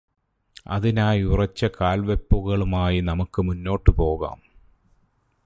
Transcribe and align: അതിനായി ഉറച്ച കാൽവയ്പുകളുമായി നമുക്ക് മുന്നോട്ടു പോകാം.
അതിനായി 0.67 1.23
ഉറച്ച 1.23 1.65
കാൽവയ്പുകളുമായി 1.81 3.01
നമുക്ക് 3.01 3.41
മുന്നോട്ടു 3.41 3.91
പോകാം. 3.91 4.39